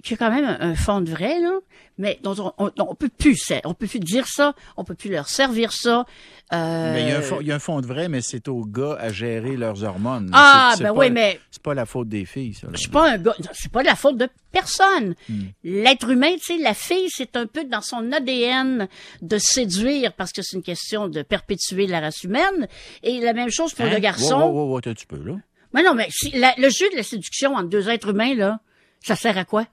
qui 0.01 0.13
a 0.13 0.17
quand 0.17 0.31
même 0.31 0.45
un, 0.45 0.57
un 0.71 0.75
fond 0.75 1.01
de 1.01 1.09
vrai, 1.11 1.39
là, 1.39 1.51
mais 1.97 2.19
dont 2.23 2.35
on, 2.39 2.53
on, 2.65 2.71
on 2.79 2.95
peut 2.95 3.09
plus, 3.09 3.51
on 3.65 3.73
peut 3.73 3.87
plus 3.87 3.99
dire 3.99 4.25
ça, 4.27 4.53
on 4.77 4.83
peut 4.83 4.95
plus 4.95 5.09
leur 5.09 5.27
servir 5.29 5.71
ça. 5.73 6.05
Euh, 6.51 6.93
Mais 6.93 7.03
il 7.03 7.09
y, 7.09 7.11
a 7.11 7.17
un 7.17 7.21
fond, 7.21 7.37
il 7.41 7.47
y 7.47 7.51
a 7.51 7.55
un 7.55 7.59
fond 7.59 7.79
de 7.81 7.85
vrai, 7.85 8.09
mais 8.09 8.21
c'est 8.21 8.47
aux 8.47 8.65
gars 8.65 8.95
à 8.99 9.09
gérer 9.09 9.55
leurs 9.55 9.83
hormones. 9.83 10.29
Ah, 10.33 10.73
ben 10.79 10.85
pas- 10.85 10.99
oui, 10.99 11.11
mais 11.11 11.39
C'est 11.51 11.61
pas 11.61 11.73
la 11.75 11.85
faute 11.85 12.09
des 12.09 12.25
filles, 12.25 12.53
ça. 12.55 12.67
là. 12.67 12.73
je 12.73 12.79
suis 12.79 12.89
pas 12.89 13.11
un 13.11 13.17
gars, 13.17 13.35
c'est 13.53 13.71
pas 13.71 13.83
la 13.83 13.95
faute 13.95 14.17
de 14.17 14.27
personne. 14.51 15.13
Hmm. 15.29 15.43
L'être 15.63 16.09
humain, 16.09 16.33
tu 16.37 16.55
sais, 16.57 16.63
la 16.63 16.73
fille, 16.73 17.07
c'est 17.09 17.35
un 17.35 17.45
peu 17.45 17.65
dans 17.65 17.81
son 17.81 18.11
ADN 18.11 18.87
de 19.21 19.37
séduire 19.37 20.13
parce 20.13 20.31
que 20.31 20.41
c'est 20.41 20.57
une 20.57 20.63
question 20.63 21.07
de 21.07 21.21
perpétuer 21.21 21.85
la 21.85 21.99
race 21.99 22.23
humaine. 22.23 22.67
Et 23.03 23.19
la 23.19 23.33
même 23.33 23.49
chose 23.51 23.73
pour 23.73 23.85
Hein? 23.85 23.91
le 23.93 23.99
garçon. 23.99 24.35
Wow, 24.39 24.47
wow, 24.51 24.65
wow, 24.65 24.71
wow, 24.73 24.81
tu 24.81 25.05
peux, 25.07 25.21
là. 25.23 25.35
Mais 25.73 25.83
non, 25.83 25.93
mais 25.93 26.07
si, 26.09 26.31
la- 26.31 26.55
le 26.57 26.69
jeu 26.69 26.89
de 26.91 26.95
la 26.95 27.03
séduction 27.03 27.53
entre 27.53 27.69
deux 27.69 27.89
êtres 27.89 28.09
humains, 28.09 28.33
là, 28.33 28.59
ça 29.05 29.15
sert 29.15 29.37
à 29.37 29.45
quoi? 29.45 29.65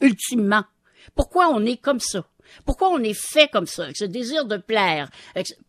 Ultimement. 0.00 0.64
Pourquoi 1.14 1.48
on 1.48 1.64
est 1.64 1.76
comme 1.76 2.00
ça? 2.00 2.24
Pourquoi 2.64 2.90
on 2.90 2.98
est 2.98 3.14
fait 3.14 3.48
comme 3.48 3.66
ça, 3.66 3.84
avec 3.84 3.96
ce 3.96 4.04
désir 4.04 4.44
de 4.44 4.56
plaire? 4.56 5.08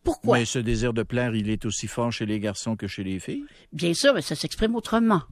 Pourquoi? 0.02 0.38
Mais 0.38 0.44
ce 0.44 0.58
désir 0.58 0.92
de 0.92 1.02
plaire, 1.02 1.34
il 1.34 1.48
est 1.50 1.64
aussi 1.64 1.86
fort 1.86 2.12
chez 2.12 2.26
les 2.26 2.40
garçons 2.40 2.76
que 2.76 2.86
chez 2.86 3.04
les 3.04 3.20
filles? 3.20 3.44
Bien 3.72 3.94
sûr, 3.94 4.14
mais 4.14 4.22
ça 4.22 4.34
s'exprime 4.34 4.74
autrement. 4.74 5.22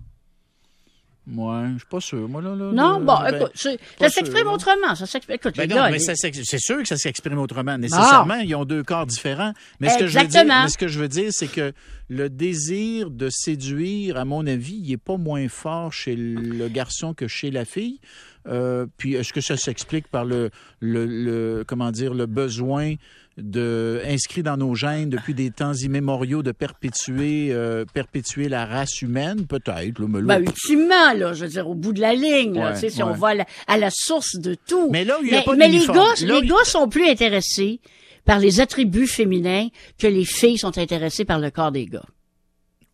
Moi, 1.26 1.67
je 1.75 1.79
suis 1.79 1.87
pas 1.87 2.00
sûr. 2.00 2.29
Moi, 2.29 2.43
là, 2.43 2.56
là, 2.56 2.73
Non, 2.73 2.73
là, 2.73 2.99
bon, 2.99 3.19
ben, 3.19 3.37
écoute, 3.37 3.79
ça 4.00 4.08
s'exprime 4.08 4.49
autrement. 4.49 4.94
Ça 4.94 5.06
s'exprime. 5.06 5.38
Ben 5.56 5.69
non, 5.69 5.76
gars, 5.76 5.91
mais 5.91 5.99
c'est 5.99 6.58
sûr 6.58 6.79
que 6.79 6.89
ça 6.89 6.96
s'exprime 6.96 7.39
autrement. 7.39 7.77
Nécessairement, 7.79 8.36
ils 8.36 8.55
ont 8.55 8.65
deux 8.65 8.82
corps 8.82 9.06
différents. 9.06 9.53
Mais 9.79 9.91
ce, 9.91 9.98
que 9.98 10.06
je 10.06 10.19
veux 10.19 10.27
dire, 10.27 10.41
Exactement. 10.41 10.63
mais 10.63 10.69
ce 10.69 10.79
que 10.79 10.89
je 10.89 10.98
veux 10.98 11.08
dire, 11.08 11.32
c'est 11.32 11.46
que 11.46 11.72
le 12.08 12.31
désir 12.31 13.10
de 13.10 13.29
séduire, 13.31 14.17
à 14.17 14.25
mon 14.25 14.46
avis, 14.46 14.81
il 14.82 14.91
est 14.93 14.96
pas 14.96 15.19
moins 15.19 15.48
fort 15.48 15.93
chez 15.93 16.17
le 16.17 16.69
garçon 16.69 17.15
que 17.15 17.29
chez 17.29 17.51
la 17.51 17.65
fille. 17.65 18.01
Euh, 18.49 18.87
puis 18.97 19.15
est-ce 19.15 19.32
que 19.32 19.41
ça 19.41 19.56
s'explique 19.56 20.09
par 20.09 20.25
le, 20.25 20.51
le, 20.81 21.05
le- 21.06 21.65
comment 21.67 21.91
dire 21.91 22.15
le 22.15 22.27
besoin 22.27 22.94
de 23.37 24.01
inscrit 24.06 24.43
dans 24.43 24.56
nos 24.56 24.75
gènes 24.75 25.09
depuis 25.09 25.35
des 25.35 25.51
temps 25.51 25.73
immémoriaux 25.73 26.43
de 26.43 26.53
perpétuer 26.53 27.49
euh, 27.53 27.85
perpétuer 27.93 28.49
la 28.49 28.67
race 28.67 29.03
humaine? 29.03 29.47
Peut-être 29.47 29.99
là, 29.99 30.06
Ben, 30.23 30.43
ultimement, 30.43 31.13
là, 31.15 31.32
je 31.32 31.44
veux 31.44 31.51
dire, 31.51 31.69
au 31.69 31.75
bout 31.75 31.93
de 31.93 32.01
la 32.01 32.15
ligne, 32.15 32.59
Ouais, 32.59 32.73
tu 32.75 32.81
sais, 32.81 32.91
si 32.91 33.03
on 33.03 33.13
va 33.13 33.29
à 33.29 33.35
la, 33.35 33.47
à 33.67 33.79
la 33.79 33.91
source 33.91 34.37
de 34.37 34.55
tout. 34.55 34.91
Mais 34.91 35.05
là 35.05 35.19
il 35.23 35.29
y 35.29 35.32
a 35.35 35.39
mais, 35.39 35.44
pas 35.44 35.55
mais 35.56 35.69
les 35.69 35.87
gars, 35.87 36.15
là 36.23 36.41
les 36.41 36.47
gars 36.47 36.65
sont 36.65 36.89
plus 36.89 37.06
intéressés 37.09 37.81
par 38.25 38.39
les 38.39 38.61
attributs 38.61 39.06
féminins 39.06 39.69
que 39.99 40.06
les 40.06 40.25
filles 40.25 40.59
sont 40.59 40.77
intéressées 40.79 41.25
par 41.25 41.39
le 41.39 41.51
corps 41.51 41.73
des 41.73 41.87
gars. 41.87 42.05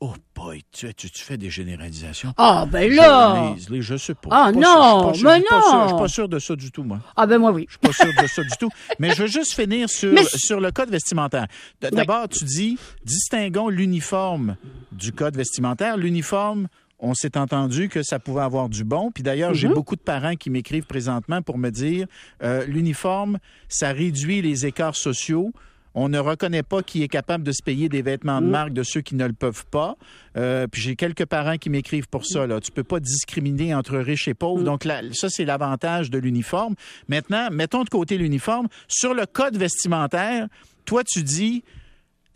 Oh 0.01 0.13
boy 0.35 0.63
tu, 0.73 0.93
tu, 0.95 1.11
tu 1.11 1.23
fais 1.23 1.37
des 1.39 1.49
généralisations 1.51 2.33
Ah, 2.37 2.67
ben 2.71 2.91
Je- 2.91 2.97
là! 2.97 3.55
les- 3.57 3.77
les- 3.77 3.83
je 3.83 3.97
sais 3.97 4.15
pas. 4.15 4.29
Ah, 4.31 4.51
Je 4.53 4.59
non, 4.59 5.13
sûr, 5.13 5.15
je 5.15 5.19
suis 5.19 5.25
pas 5.25 5.31
sûr, 5.39 5.39
mais 5.39 5.39
je 5.39 5.41
suis 5.41 5.49
pas 5.49 5.61
sûr, 5.63 5.73
non. 5.79 5.83
Je 5.83 5.89
suis 5.89 5.99
pas 5.99 6.09
sûr 6.09 6.29
de 6.29 6.39
ça 6.39 6.57
du 6.57 6.71
tout, 6.71 6.83
moi. 6.85 7.01
Ah, 7.17 7.27
ben 7.27 7.39
moi, 7.39 7.53
oui. 7.53 7.67
Je 7.69 7.73
suis 7.73 7.79
pas 7.81 7.93
sûr 7.93 8.23
de 8.23 8.27
ça 8.29 8.43
du 8.43 8.57
tout. 8.59 8.69
Mais 8.99 9.15
je 9.15 9.23
veux 9.23 9.29
juste 9.29 9.55
finir 9.55 9.89
sur, 9.89 10.13
Mais- 10.13 10.25
sur 10.25 10.61
le 10.61 10.71
code 10.71 10.91
vestimentaire. 10.91 11.47
D'abord, 11.81 12.29
tu 12.29 12.45
dis, 12.45 12.79
distinguons 13.05 13.69
l'uniforme 13.69 14.57
du 14.93 15.13
code 15.13 15.37
vestimentaire. 15.37 15.97
L'uniforme, 15.97 16.69
on 16.99 17.15
s'est 17.15 17.37
entendu 17.37 17.89
que 17.89 18.03
ça 18.03 18.19
pouvait 18.19 18.43
avoir 18.43 18.69
du 18.69 18.85
bon. 18.85 19.11
Puis 19.11 19.23
d'ailleurs, 19.23 19.55
j'ai 19.55 19.69
Mhm. 19.69 19.75
beaucoup 19.75 19.97
de 19.97 20.01
parents 20.01 20.35
qui 20.37 20.51
m'écrivent 20.51 20.87
présentement 20.87 21.43
pour 21.43 21.59
me 21.59 21.71
dire, 21.71 22.07
euh, 22.43 22.65
l'uniforme, 22.67 23.39
ça 23.69 23.93
réduit 23.93 24.41
les 24.43 24.67
écarts 24.67 24.97
sociaux. 24.97 25.53
On 25.99 26.09
ne 26.11 26.19
reconnaît 26.19 26.63
pas 26.63 26.83
qui 26.83 27.03
est 27.03 27.09
capable 27.09 27.43
de 27.43 27.53
se 27.53 27.63
payer 27.63 27.89
des 27.89 28.03
vêtements 28.03 28.41
de 28.41 28.47
Mhm. 28.47 28.53
marque 28.53 28.73
de 28.75 28.83
ceux 28.83 29.01
qui 29.01 29.15
ne 29.17 29.27
le 29.27 29.33
peuvent 29.33 29.65
pas. 29.71 29.97
Euh, 30.37 30.67
puis 30.71 30.83
j'ai 30.83 30.95
quelques 30.95 31.25
parents 31.25 31.57
qui 31.57 31.71
m'écrivent 31.71 32.07
pour 32.09 32.27
ça. 32.27 32.47
Là. 32.47 32.61
Tu 32.61 32.71
peux 32.71 32.85
pas 32.85 33.01
discriminer 33.01 33.75
entre 33.75 33.97
riches 33.97 34.29
et 34.29 34.35
pauvres. 34.35 34.59
Mhm. 34.61 34.65
Donc 34.67 34.85
là, 34.85 35.01
ça, 35.13 35.29
c'est 35.31 35.47
l'avantage 35.47 36.11
de 36.11 36.19
l'uniforme. 36.19 36.75
Maintenant, 37.09 37.49
mettons 37.51 37.83
de 37.83 37.89
côté 37.89 38.19
l'uniforme. 38.19 38.69
Sur 38.89 39.15
le 39.15 39.25
code 39.27 39.57
vestimentaire, 39.57 40.49
toi, 40.85 41.03
tu 41.03 41.23
dis, 41.23 41.65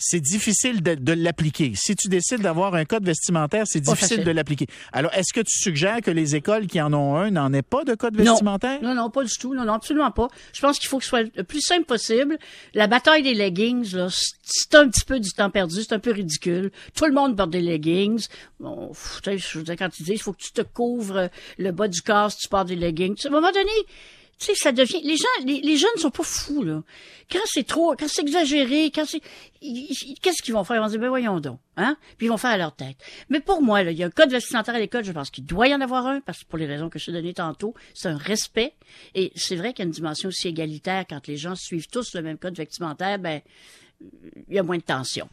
c'est 0.01 0.21
difficile 0.21 0.83
de, 0.83 0.95
de 0.95 1.13
l'appliquer. 1.13 1.73
Si 1.77 1.95
tu 1.95 2.09
décides 2.09 2.41
d'avoir 2.41 2.75
un 2.75 2.85
code 2.85 3.05
vestimentaire, 3.05 3.65
c'est 3.67 3.81
difficile 3.81 4.25
de 4.25 4.31
l'appliquer. 4.31 4.67
Alors, 4.93 5.13
est-ce 5.15 5.33
que 5.33 5.41
tu 5.41 5.57
suggères 5.59 6.01
que 6.01 6.11
les 6.11 6.35
écoles 6.35 6.67
qui 6.67 6.81
en 6.81 6.93
ont 6.93 7.17
un 7.17 7.31
n'en 7.31 7.53
aient 7.53 7.63
pas 7.63 7.85
de 7.85 7.95
code 7.95 8.17
Non. 8.19 8.25
vestimentaire? 8.33 8.83
Non, 8.83 8.95
non, 8.95 9.11
pas 9.11 9.23
du 9.25 9.33
tout. 9.39 9.55
Non, 9.55 9.65
non, 9.65 9.75
absolument 9.75 10.11
pas. 10.11 10.29
Je 10.53 10.61
pense 10.61 10.79
qu'il 10.79 10.89
faut 10.89 10.99
que 10.99 11.05
ce 11.05 11.11
soit 11.11 11.23
le 11.37 11.45
plus 11.45 11.61
simple 11.61 11.85
possible. 11.85 12.39
La 12.75 12.87
bataille 12.87 13.23
des 13.23 13.35
leggings, 13.35 13.95
là, 13.95 14.09
c'est- 14.11 14.75
un 14.75 14.89
petit 14.89 15.05
peu 15.05 15.21
du 15.21 15.31
temps 15.31 15.51
perdu, 15.51 15.83
c'est 15.83 15.93
un 15.93 15.99
peu 15.99 16.13
ridicule. 16.13 16.71
Tout 16.95 17.05
le 17.07 17.13
monde 17.13 17.37
porte 17.37 17.51
des 17.51 17.61
leggings. 17.61 18.27
Bon, 18.59 18.93
tu 19.23 19.31
quand 19.77 19.89
ils 19.99 20.05
disent, 20.05 20.15
il 20.15 20.19
faut 20.23 20.33
que 20.33 20.43
tu 20.43 20.53
te 20.53 20.63
couvres 20.63 21.29
le 21.59 21.71
bas 21.73 21.89
du 21.89 22.01
corps 22.03 22.31
si 22.31 22.39
tu 22.39 22.49
portes 22.49 22.69
des 22.69 22.77
leggings. 22.77 23.15
Tu 23.17 23.27
À 23.27 23.31
un 23.31 23.33
moment 23.33 23.51
donné, 23.53 23.71
tu 24.41 24.47
sais, 24.47 24.55
ça 24.55 24.73
devient. 24.73 25.03
Les 25.05 25.19
gens, 25.19 25.45
les, 25.45 25.61
les 25.61 25.77
jeunes 25.77 25.91
sont 25.99 26.11
pas 26.11 26.23
fous 26.23 26.65
là. 26.65 26.83
Quand 27.31 27.41
c'est 27.45 27.67
trop, 27.67 27.95
quand 27.95 28.09
c'est 28.09 28.23
exagéré, 28.23 28.91
quand 28.91 29.05
c'est, 29.05 29.21
qu'est-ce 29.61 30.43
qu'ils 30.43 30.55
vont 30.55 30.65
faire? 30.65 30.77
Ils 30.77 30.81
vont 30.81 30.89
dire, 30.89 30.99
ben 30.99 31.09
voyons 31.11 31.41
donc, 31.41 31.61
hein? 31.77 31.97
Puis 32.17 32.27
ils 32.27 32.31
vont 32.31 32.39
faire 32.39 32.53
à 32.53 32.57
leur 32.57 32.75
tête. 32.75 32.97
Mais 33.29 33.41
pour 33.41 33.61
moi, 33.61 33.83
là, 33.83 33.91
il 33.91 33.99
y 33.99 34.03
a 34.03 34.07
un 34.07 34.11
code 34.11 34.31
vestimentaire 34.31 34.75
à 34.75 34.79
l'école. 34.79 35.05
Je 35.05 35.13
pense 35.13 35.31
qu'il 35.31 35.45
doit 35.45 35.69
y 35.69 35.75
en 35.75 35.83
avoir 35.83 36.07
un 36.07 36.21
parce 36.23 36.39
que 36.39 36.47
pour 36.49 36.59
les 36.59 36.65
raisons 36.65 36.89
que 36.89 36.99
je 36.99 37.05
t'ai 37.07 37.13
données 37.13 37.35
tantôt, 37.35 37.75
c'est 37.93 38.09
un 38.09 38.17
respect. 38.17 38.73
Et 39.15 39.31
c'est 39.37 39.57
vrai 39.57 39.75
qu'il 39.75 39.85
y 39.85 39.87
a 39.87 39.89
une 39.89 39.93
dimension 39.93 40.31
aussi 40.31 40.49
égalitaire 40.49 41.05
quand 41.09 41.27
les 41.27 41.37
gens 41.37 41.55
suivent 41.55 41.89
tous 41.89 42.15
le 42.15 42.23
même 42.23 42.39
code 42.39 42.57
vestimentaire. 42.57 43.19
Ben, 43.19 43.43
il 44.49 44.55
y 44.55 44.59
a 44.59 44.63
moins 44.63 44.79
de 44.79 44.83
tension. 44.83 45.29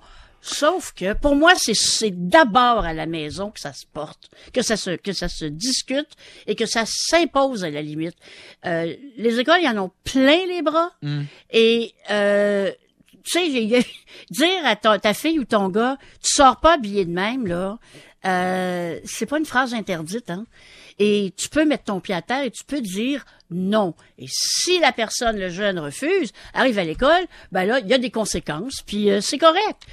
Sauf 0.47 0.93
que 0.93 1.13
pour 1.13 1.35
moi, 1.35 1.53
c'est, 1.57 1.75
c'est 1.75 2.11
d'abord 2.11 2.85
à 2.85 2.93
la 2.93 3.05
maison 3.05 3.51
que 3.51 3.59
ça 3.59 3.73
se 3.73 3.85
porte, 3.85 4.29
que 4.53 4.61
ça 4.61 4.77
se, 4.77 4.91
que 4.91 5.11
ça 5.11 5.27
se 5.27 5.45
discute 5.45 6.09
et 6.45 6.55
que 6.55 6.65
ça 6.65 6.83
s'impose 6.85 7.65
à 7.65 7.69
la 7.69 7.81
limite. 7.81 8.15
Euh, 8.65 8.95
les 9.17 9.39
écoles, 9.39 9.59
ils 9.61 9.67
en 9.67 9.77
ont 9.85 9.91
plein 10.05 10.45
les 10.47 10.61
bras. 10.61 10.91
Et 11.51 11.93
euh, 12.11 12.71
tu 13.25 13.39
sais, 13.39 13.49
dire 14.29 14.65
à 14.65 14.75
ta, 14.77 14.97
ta 14.99 15.13
fille 15.13 15.37
ou 15.37 15.43
ton 15.45 15.67
gars, 15.67 15.97
tu 16.23 16.33
sors 16.33 16.61
pas 16.61 16.75
habillé 16.75 17.03
de 17.03 17.11
même 17.11 17.45
là, 17.45 17.77
euh, 18.25 18.99
c'est 19.05 19.25
pas 19.25 19.37
une 19.37 19.45
phrase 19.45 19.73
interdite, 19.73 20.29
hein. 20.29 20.45
Et 20.99 21.33
tu 21.37 21.47
peux 21.49 21.63
mettre 21.63 21.85
ton 21.85 21.99
pied 21.99 22.15
à 22.15 22.23
terre 22.23 22.43
et 22.43 22.49
tu 22.49 22.63
peux 22.63 22.81
dire 22.81 23.23
non. 23.51 23.93
Et 24.17 24.25
si 24.27 24.79
la 24.79 24.91
personne, 24.91 25.37
le 25.37 25.49
jeune, 25.49 25.77
refuse, 25.77 26.31
arrive 26.53 26.79
à 26.79 26.83
l'école, 26.83 27.27
ben 27.51 27.65
là, 27.65 27.79
il 27.79 27.87
y 27.87 27.93
a 27.93 27.99
des 27.99 28.09
conséquences, 28.09 28.81
puis 28.85 29.11
euh, 29.11 29.21
c'est 29.21 29.37
correct. 29.37 29.83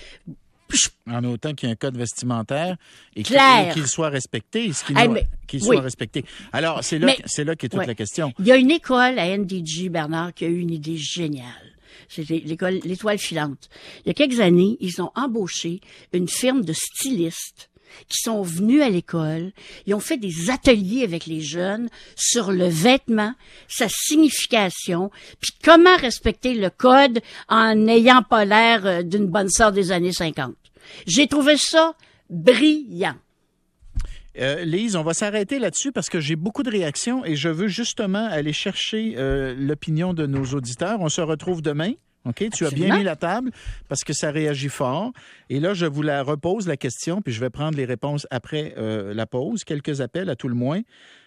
En 1.11 1.23
autant 1.25 1.52
qu'il 1.54 1.69
y 1.69 1.71
ait 1.71 1.75
un 1.75 1.76
code 1.76 1.97
vestimentaire 1.97 2.76
et 3.14 3.23
qu'il 3.23 3.87
soit 3.87 4.09
respecté, 4.09 4.73
ce 4.73 4.85
qu'il 4.85 4.97
Eh, 4.99 5.09
qu'il 5.47 5.61
oui. 5.61 5.66
soit 5.66 5.81
respecté. 5.81 6.25
Alors, 6.52 6.83
c'est 6.83 6.99
là, 6.99 7.14
c'est 7.26 7.45
là 7.45 7.54
qu'est 7.57 7.69
toute 7.69 7.81
Ouais. 7.81 7.87
la 7.87 7.95
question. 7.95 8.33
Il 8.38 8.47
y 8.47 8.52
a 8.52 8.57
une 8.57 8.71
école 8.71 9.19
à 9.19 9.26
NDG, 9.37 9.88
Bernard, 9.90 10.33
qui 10.35 10.45
a 10.45 10.49
eu 10.49 10.59
une 10.59 10.71
idée 10.71 10.97
géniale. 10.97 11.47
C'était 12.09 12.43
l'école 12.45 12.81
L'Étoile 12.85 13.19
filante. 13.19 13.69
Il 14.04 14.09
y 14.09 14.11
a 14.11 14.14
quelques 14.14 14.40
années, 14.40 14.76
ils 14.81 15.00
ont 15.00 15.11
embauché 15.14 15.81
une 16.12 16.28
firme 16.28 16.64
de 16.64 16.73
stylistes 16.73 17.71
qui 18.09 18.19
sont 18.23 18.43
venus 18.43 18.83
à 18.83 18.90
l'école. 18.90 19.52
Ils 19.87 19.95
ont 19.95 20.00
fait 20.00 20.16
des 20.16 20.50
ateliers 20.50 21.04
avec 21.04 21.26
les 21.26 21.40
jeunes 21.40 21.88
sur 22.16 22.50
le 22.50 22.66
vêtement, 22.66 23.33
sa 23.69 23.87
signification, 23.88 25.11
puis 25.40 25.52
comment 25.62 25.97
respecter 25.97 26.54
le 26.54 26.71
code 26.71 27.21
en 27.49 27.75
n'ayant 27.76 28.23
pas 28.23 28.45
l'air 28.45 28.85
euh, 28.85 29.02
d'une 29.02 29.26
bonne 29.26 29.49
sœur 29.49 29.71
des 29.73 29.93
années 29.93 30.12
50. 30.12 30.54
J'ai 31.07 31.26
trouvé 31.26 31.57
ça 31.57 31.95
brillant. 32.31 33.17
Euh, 34.37 34.64
Lise, 34.64 34.97
on 34.97 35.03
va 35.03 35.14
s'arrêter 35.14 35.59
là-dessus 35.59 35.93
parce 35.93 36.09
que 36.09 36.21
j'ai 36.21 36.35
beaucoup 36.35 36.64
de 36.64 36.71
réactions 36.71 37.25
et 37.25 37.37
je 37.37 37.49
veux 37.49 37.69
justement 37.69 38.26
aller 38.26 38.53
chercher 38.53 39.14
euh, 39.17 39.55
l'opinion 39.57 40.12
de 40.12 40.26
nos 40.26 40.45
auditeurs. 40.45 41.00
On 41.00 41.09
se 41.09 41.21
retrouve 41.21 41.62
demain. 41.62 41.93
OK? 42.25 42.49
Tu 42.52 42.66
as 42.66 42.71
bien 42.71 42.97
mis 42.97 43.04
la 43.04 43.16
table 43.16 43.50
parce 43.88 44.04
que 44.04 44.12
ça 44.12 44.31
réagit 44.31 44.69
fort. 44.69 45.12
Et 45.50 45.61
là, 45.61 45.75
je 45.75 45.87
vous 45.87 46.02
la 46.02 46.23
repose, 46.23 46.66
la 46.66 46.76
question, 46.76 47.21
puis 47.21 47.33
je 47.33 47.40
vais 47.40 47.50
prendre 47.50 47.76
les 47.76 47.85
réponses 47.85 48.26
après 48.31 48.75
euh, 48.78 49.12
la 49.14 49.26
pause. 49.26 49.64
Quelques 49.64 50.00
appels 50.00 50.31
à 50.31 50.37
tout 50.37 50.49
le 50.49 50.54
moins. 50.54 50.81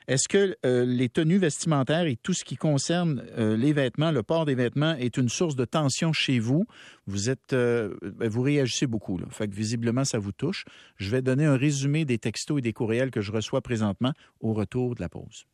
Est-ce 0.07 0.29
que 0.29 0.55
euh, 0.65 0.85
les 0.85 1.09
tenues 1.09 1.37
vestimentaires 1.37 2.05
et 2.05 2.15
tout 2.15 2.33
ce 2.33 2.45
qui 2.45 2.55
concerne 2.55 3.25
euh, 3.37 3.57
les 3.57 3.73
vêtements, 3.73 4.11
le 4.11 4.23
port 4.23 4.45
des 4.45 4.55
vêtements, 4.55 4.95
est 4.95 5.17
une 5.17 5.27
source 5.27 5.57
de 5.57 5.65
tension 5.65 6.13
chez 6.13 6.39
vous? 6.39 6.65
Vous 7.07 7.29
êtes, 7.29 7.51
euh, 7.51 7.93
ben, 8.01 8.29
vous 8.29 8.41
réagissez 8.41 8.87
beaucoup, 8.87 9.17
là. 9.17 9.25
Fait 9.29 9.49
que 9.49 9.53
visiblement, 9.53 10.05
ça 10.05 10.17
vous 10.17 10.31
touche. 10.31 10.63
Je 10.95 11.11
vais 11.11 11.21
donner 11.21 11.45
un 11.45 11.57
résumé 11.57 12.05
des 12.05 12.19
textos 12.19 12.59
et 12.59 12.61
des 12.61 12.71
courriels 12.71 13.11
que 13.11 13.19
je 13.19 13.33
reçois 13.33 13.61
présentement 13.61 14.13
au 14.39 14.53
retour 14.53 14.95
de 14.95 15.01
la 15.01 15.09
pause. 15.09 15.45